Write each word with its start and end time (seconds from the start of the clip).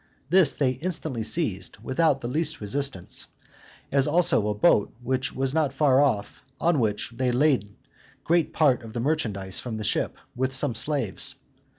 This 0.31 0.55
they 0.55 0.71
instantly 0.71 1.21
seized, 1.21 1.77
without 1.83 2.21
the 2.21 2.27
least 2.27 2.59
resistance; 2.59 3.27
as 3.91 4.07
also 4.07 4.47
a 4.47 4.55
boat 4.55 4.91
which 5.03 5.31
was 5.31 5.53
not 5.53 5.71
far 5.71 6.01
off, 6.01 6.41
on 6.59 6.79
which 6.79 7.11
they 7.11 7.31
laded 7.31 7.75
great 8.23 8.51
part 8.51 8.81
of 8.81 8.93
the 8.93 8.99
merchandises 8.99 9.59
from 9.59 9.77
the 9.77 9.83
ship, 9.83 10.17
with 10.35 10.53
some 10.53 10.73
slaves. 10.73 11.35